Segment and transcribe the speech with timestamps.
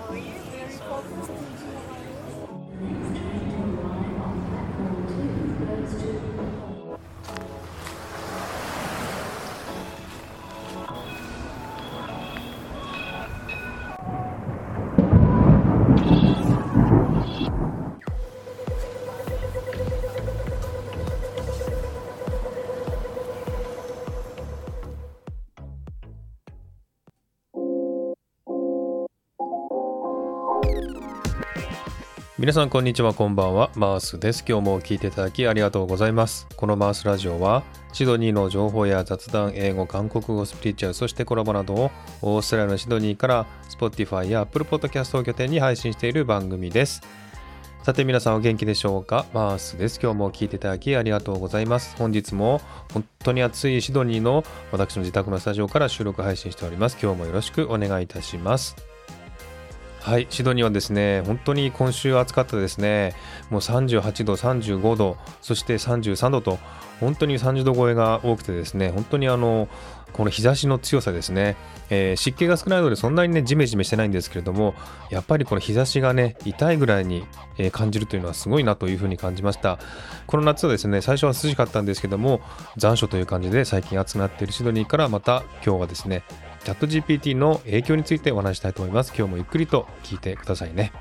[0.00, 2.17] Oh, you very focused.
[32.38, 33.68] 皆さんこんにちはこんばんは。
[33.74, 34.44] マースです。
[34.48, 36.46] 今日も聞いていただきありがとうございます。
[36.54, 41.90] このマースラジオはシドニーの情報や雑談英語韓国語スピリチュアルそしてコラボなどを
[42.22, 47.02] オーストラリアのシドニーから Spotify や Apple Podcast を拠点に配信している番組です。
[47.82, 49.26] さて皆さんお元気でしょうか？
[49.34, 49.98] マースです。
[50.00, 51.96] 今日も聞いていただきありがとうございます。
[51.96, 52.60] 本日も
[52.92, 56.98] 本当に暑いシドニーの私の自宅のスタジオから収録配信しております。
[57.02, 58.76] 今日もよろしくお願いいたします。
[60.00, 63.14] はい、シドニーはですね、本当に今週暑かったですね。
[63.50, 66.58] もう38度、35度、そして33度と、
[67.00, 69.68] 本当に30度超えが多くてですね、本当にあの、
[70.12, 71.56] この日差しの強さですね、
[71.90, 74.74] えー、湿気が少ないのでそんなにね、ジメジメしてないんですけれども、
[75.10, 77.26] やっぱりこの日差しがね、痛いぐらいに、
[77.72, 79.80] 感じるというのはすごいなというふうに感じました。
[80.28, 82.40] この夏はですね、最初は涼しかったんですけども、
[82.76, 86.22] 残暑という感じで最近暑くなっているシドニーからまた今日はですね、
[86.64, 89.12] チャット GPT の影響についてお話したいと思います。
[89.16, 90.92] 今日もゆっくりと聞いてくださいね。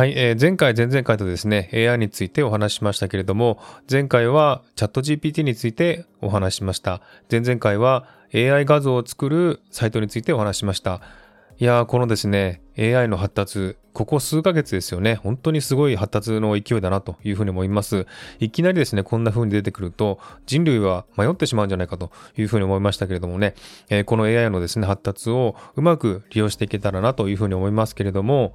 [0.00, 7.02] はい、えー前回、前々回とですね、AI についてお話ししましたけれども、前回はチャット GPT についてお話ししました。
[7.30, 11.02] 前々回は AI 画像を作るサイトについてお話ししました。
[11.58, 18.06] いやー、このですね、AI の発達、ここ数ヶ月ですよね、本当にすごい発達の勢いだなというふうに思います。
[18.38, 23.54] いきなりですね、こんな風に出てくると、人類は迷ってしまうんじゃないかというふうに思いましたけれどもね、
[23.90, 28.54] えーこの AI のですね、発達をうまく利用していけたらなというふうに思いますけれども、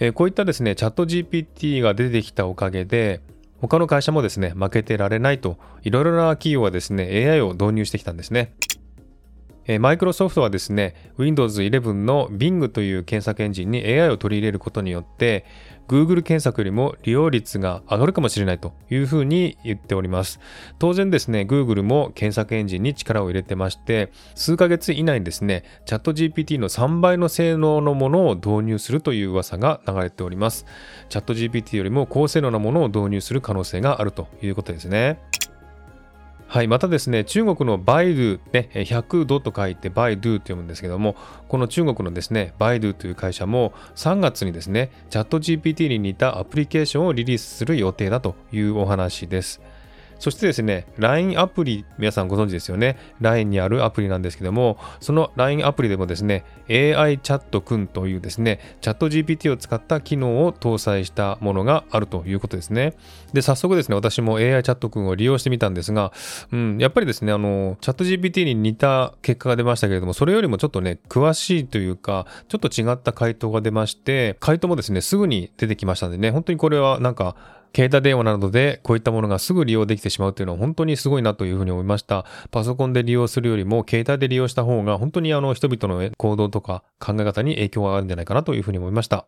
[0.00, 3.20] えーこういったですね、チャット GPT が出てきたおかげで、
[3.60, 8.52] 他の会社もですね、負けてられないと、いろいろな企業はですね、AI を導入してきたんですね。
[9.78, 15.44] マイクロソフトはですね、Windows 11の Bing という検索エンジンに AI を取り入れることによって、
[15.88, 20.40] Google 検索よりも利用率が上がるかもしれないというふうに言っております。
[20.78, 30.64] 当然ですね、Google も検索エンジンに力を入れてまして、数ヶ月以内にですね、チャット GPT の3倍の性能のものを導入するという噂が流れております。
[31.10, 35.18] チャット GPT よりも高性能なものを導入する可能性があるということですね。
[36.48, 41.14] はい、またですね、中国のバイドゥ、ね、100度と書いてバイドゥと読むんですけども、
[41.46, 49.60] この中国のですね、バイドゥという会社も3月にですね、チャット GPT に似たアプリケーションをリリースする予定だというお話です。
[50.18, 52.96] そしてですね、LINE アプリ、皆さんご存知ですよね。
[53.20, 62.94] LINE にあるアプリなんですけども、その LINE アプリでもですね、AI チャットくんというですね、チャット GPT を使った機能を搭載したものがあるということですね。
[63.32, 66.12] で、早速ですね、私も AI チャットくんを利用してみたんですが、
[66.52, 77.36] うん、やっぱりですね、あの、チャット GPT に似た結果が出ましたけれども、それよりもちょっとね、詳しいというか、ちょっと違った回答が出まして、回答もですね、すぐに出てきましたんでね、本当にこれはなんか、
[77.74, 82.24] 携帯電話などでこういったものがすぐ利用できてしまうというのは本当にすごいなというふうに思いました。
[82.50, 89.26] パソコンで利用するよりも携帯で利用した方が本当にあの人々の行動とか考え方に影響があるんじゃないかなというふうに思いました。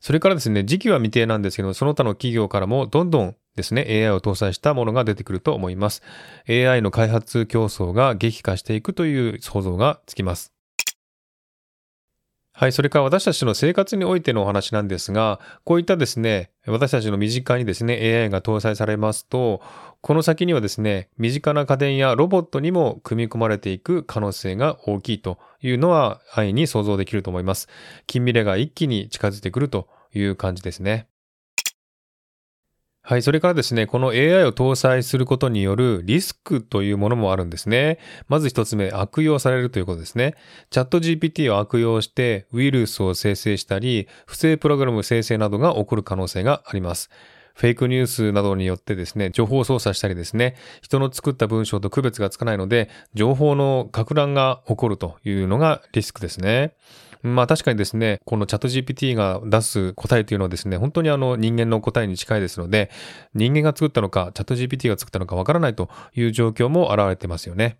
[0.00, 6.02] それからですね、時期は未定なんですけど、その他の企業からもどんどんですね、AI を搭載したものが出てくると思います。
[6.48, 10.54] AI の開発競争が激化していくという想像がつきます。
[12.60, 19.62] はい、それから私たちの生活においてのお話なんですが、こういったですね、私たちの身近にですね、AI が搭載されますと、
[20.02, 27.66] この先にはですね、身近な家電やロボットにも組み込まれていく可能性が大きいというのは安易に想像できると思います。
[28.06, 31.06] 近未来が一気に近づいてくるという感じですね。
[33.02, 33.22] はい。
[33.22, 37.98] それからですね、この AI を搭載することによるリスクというものもあるんですね。
[38.28, 40.34] まず一つ目、悪用されるということですね。
[40.68, 47.10] チャット GPT を悪用してウイルスを生成したり、不正プログラム生成などが起こる可能性があります。
[47.54, 56.74] フェイクニュースなどによってですね、情報操作したりですね、人の作った文章と区別がつかないので、情報の拡乱が起こるというのがリスクですね。
[57.22, 62.90] まあ確かにですね、このチャット GPT が出す答えというのはですね、本当にあの人間の答えに近いですので、
[63.34, 67.78] 人間が作ったのか、チャット GPT が作ったのかわからないという状況も現れてますよね。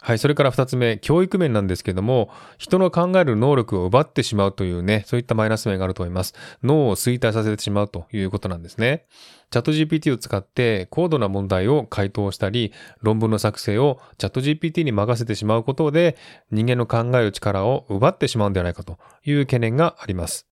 [0.00, 0.18] はい。
[0.18, 6.34] それから二つ目、教育面なんですけども、人の考える能力を奪ってしまうというね、そういったマイナス面があると思います。
[6.62, 9.06] 脳を衰退させてしまうということなんですね。
[9.50, 12.72] チャット GPT を使って高度な問題を回答したり、
[13.02, 16.16] 論文の作成をチャット GPT に任せてしまうことで、
[16.52, 20.47] 人間の考える力を奪ってしまうんではないかという懸念があります。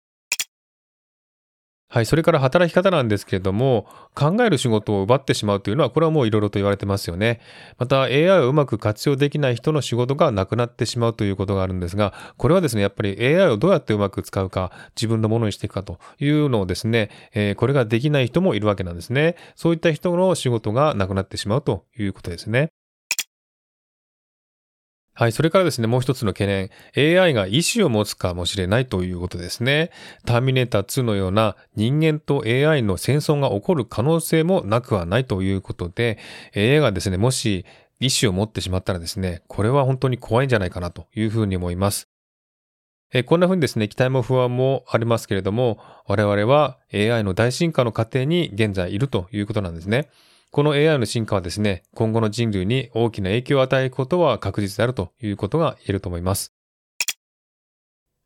[1.92, 2.06] はい。
[2.06, 7.38] それから働き方なんですけれども、考える仕事を奪ってしまうというのは、これはもういろいろと言われてますよね。
[7.76, 19.36] また、AI をうまく活用できない人の仕事がなくなってしまうということがあるんですが、これはですね、やっぱり AI をどうやってうまく使うか、自分のものにしていくかというのをですね、えー、これができない人もいるわけなんですね。
[19.54, 22.70] そういった人の仕事がなくなってしまうということですね。
[25.14, 25.32] はい。
[25.32, 26.46] それからですね、もう一つの懸
[26.94, 27.20] 念。
[27.20, 29.90] AI が意志を持つかもしれないということですね。
[30.24, 36.18] ターミネーター2のような人間と AI の戦争が起こる可能性もなくはないということで、
[36.56, 37.66] AI がですね、もし
[38.00, 42.08] 意志を持ってしまったらですね、これは本当に怖いんじゃないかなというふうに思います。
[43.12, 50.08] えこんな風にですね、期待も不安もありますけれども、我々は AI の大進化の過程に現在いるということなんですね。
[50.52, 56.52] この AI の進化はですね、今後の人類に大きな影響を与えることは確実であるということが言えると思います。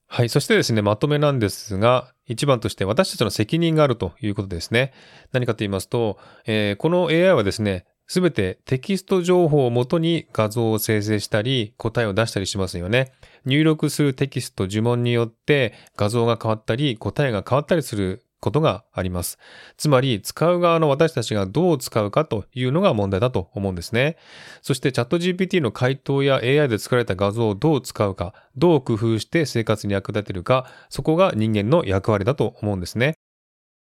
[0.09, 0.29] はい。
[0.29, 4.93] そしてですね、まとめなんですが、一番として私たちの責任があるということですね。
[5.31, 13.13] 何かと言いますと、えー、この AI はですね、すべてテキスト情報をもとに画像を生成したり、答えを出したりしますよね。
[13.45, 19.39] 入力するテキスト、呪文によって画像が変わったり、答えが変わったりすることがあります。
[19.77, 24.17] つまり、使う側の私たちがどう使うかというのが問題だと思うんですね。
[24.63, 33.15] そして、チャット GPT の回答や AI で作られた画像をどう使うか、どう工夫して生活に役立てるか、そこが人間の役割だと思うんですね。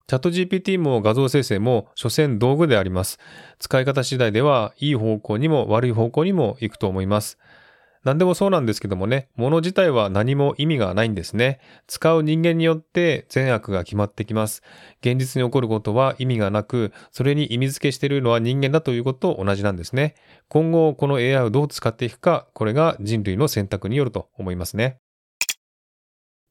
[0.05, 3.17] チャット GPT も画像生成も所詮道具であります。
[3.57, 7.39] 使い方次第ではいい方向にも悪い方向にも行くと思います。
[8.03, 11.59] 何でもそうなんですけどもね、物自体は何も意味がないんですね。
[11.87, 14.61] 使う人間によって善悪が決まってきます。
[15.01, 20.15] 現実に起こることは意味がなく、それに意味付けしているのは人間だということと同じなんですね。
[20.49, 25.02] 今後、この AI をどう使っていくか、これが人類の選択によると思いますね。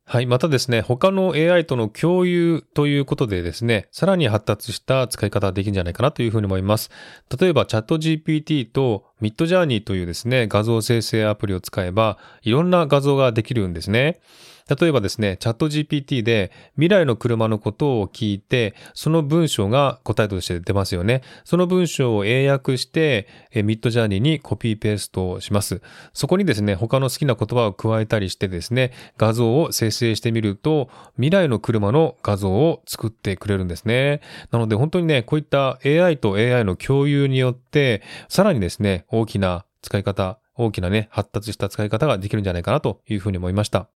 [0.04, 0.26] はい。
[0.26, 6.90] またですね、他の AI との共有ということでですね、さらに発達した使い方ができるんじゃないかなというふうに思います。
[7.40, 14.20] 例えば、チャット GPT とミッドジャーニーというですね、画像生成アプリを使えば、いろんな画像ができるんですね。
[14.68, 21.22] 例えばですね、チャット GPT で未来の車のことを聞いて、その文章が答えとして出ますよね。
[21.44, 25.82] その文章を英訳して、ミッドジャーニーにコピーペーストをします。
[26.12, 34.20] そこにですね、他の好きな言葉を加えたりしてですね、画像を生成してみると、未来の車の画像を作ってくれるんですね。
[34.50, 43.88] なので本当にね、こういった AI と AI の共有によって、さらにですね、大きな使い方、大きなね、発達した使い方ができるんじゃないかなというふうに思いました。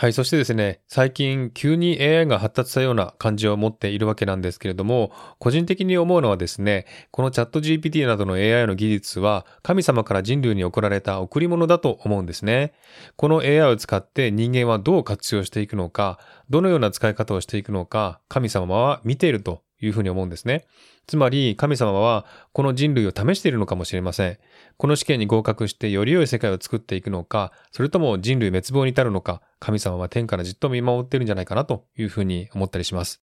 [0.00, 0.12] はい。
[0.12, 5.10] そしてですね、最近急に AI が発達したような感じを持っているわけなんですけれども、
[5.40, 12.74] 個人的に思うのはですね、このチャット GPT などの AI の技術は神様から人類に送られた贈り物だと思うんですね。
[13.16, 20.66] この AI を使って人間はどう活用していくのか、どのような使い方をしていくのか、神様は見ているというふうに思うんですね。
[21.06, 24.38] つまり神様はこの人類を試しているのかもしれません。
[24.76, 33.27] この試験に合格してより良い世界を作っていくのか、それとも人類滅亡に至るのか、神様は天からじっと見守っているんじゃないかなというふうに思ったりします。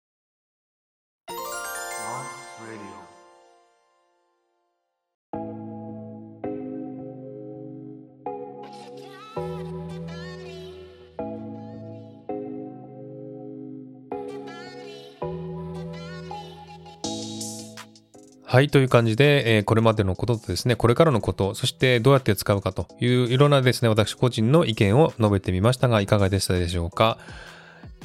[18.51, 27.19] はい、という感じで、えー、これまでのこととですね、これからのこと、そしてどうやって使うかといういろんなですね、私個人の意見を述べてみましたが、いかがでしたでしょうか。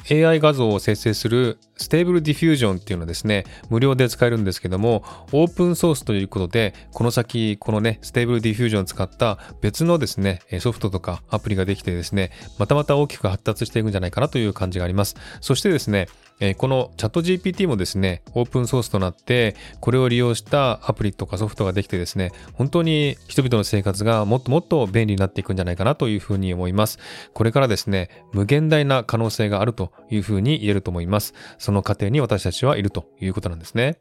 [0.08, 15.16] AI 画像を生成する Stable Diffusion っていうのですね、無料で使えるんですけども、オープンソースということで、この先、このね、 Stable Diffusion を使った別のですね、ソフトとかアプリができてですね、またまた大きく発達していくんじゃないかなという感じがあります。
[15.40, 16.06] そしてですね、
[16.38, 26.98] え、このチャット GPT もですね、オープンソースとなって、これを利用したアプリとかソフトができてですね、本当に人々の生活がもっともっと便利になっていくんじゃないかなというふうに思います。
[27.32, 31.32] これからですね、無限大な可能性があるというふうに言えると思います。
[31.58, 33.96] その過程に私たちはいるということなんですね。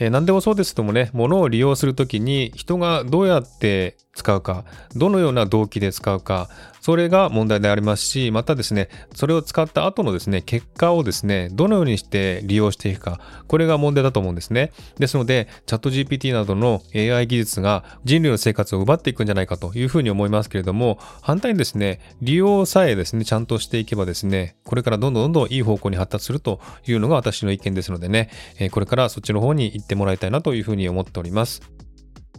[0.00, 4.64] えー何でもそうですけどもね、物を利用するときに人がどうやって使うか、
[4.94, 6.48] どのような動機で使うか、
[6.80, 14.72] それが問題でありますし、またですね、それを使った後のですね、結果をですね、どのようにして利用していくか、これが問題だと思うんですね。
[14.98, 28.30] ですので、チャット GPT などの AI 技術が人類の生活を奪っていくんじゃないかというふうに思いますけれども、反対にですね、利用さえですね、ちゃんとしていけばですね、これからどんどんどんどんいい方向に発達するというのが私の意見ですのでね、
[28.70, 31.62] これからそっちの方に行っててもらいたいなというふうに思っております。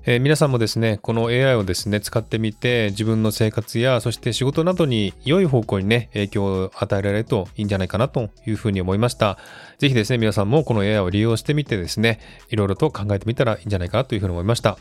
[0.05, 9.37] えー皆さんもですね、この AI をですね、使ってみて、自分の生活や、そして仕事などに良い方向にね、影響を与えられるといいんじゃないかなというふうに思いました。
[9.77, 14.77] ぜひですね、皆さんもこの AI を利用してみてですね、いろいろと考えてみたらいいんじゃないかなというふうに思いました。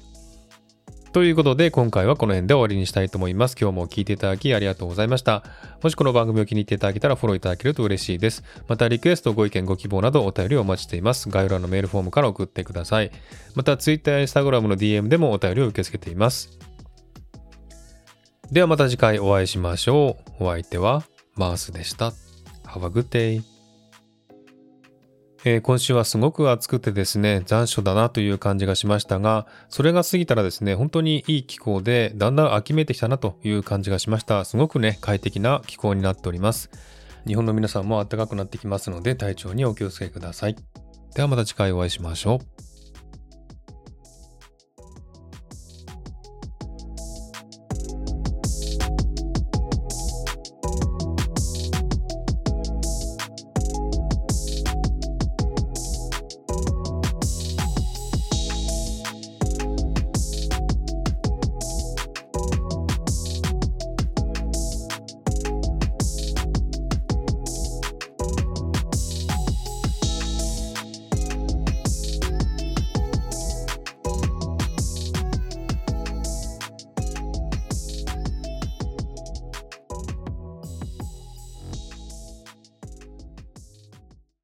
[1.12, 3.56] ということで、今回はこの辺で終わりにしたいと思います。
[3.58, 5.42] 今日も聞いていただきありがとうございました。
[5.82, 8.44] もしこの番組を気に入っていただけたらフォローいただけると嬉しいです。
[8.68, 11.28] また、リクエスト、ご意見、ご希望などお便りをお待ちしています。
[11.28, 13.10] 概要欄のメールフォームから送ってください。
[13.54, 16.58] また、Twitter や Instagram の DM でもお便りを受け付けています。
[18.50, 20.44] ではまた次回お会いしましょう。
[20.44, 21.04] お相手は
[21.36, 22.12] マースでした。
[22.64, 23.57] Have a good day.
[25.44, 34.44] えー今週はすごく暑くてですね、残暑だなという感じがしましたが、それが過ぎたらですね、本当にいい気候で、だんだん秋めいてきたなという感じがしました。
[34.44, 36.70] すごくね、快適な気候になっております。
[37.26, 40.56] 日本の皆さんも暖かくなってきますので、体調にお気をつけください。
[41.14, 42.67] ではまた次回お会いしましょう。